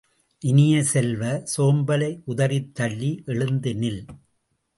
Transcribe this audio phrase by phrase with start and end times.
[0.41, 1.43] இனிய செல்வ,
[1.57, 4.01] சோம்பலை உதறித் தள்ளி எழுந்து நில்!